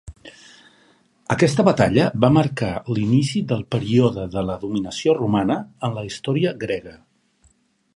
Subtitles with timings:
[1.35, 7.01] Aquesta batalla va marcar l'inici del període de la dominació romana en la història grega.